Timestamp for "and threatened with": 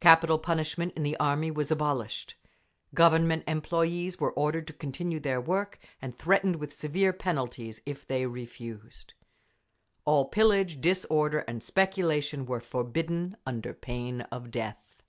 6.02-6.74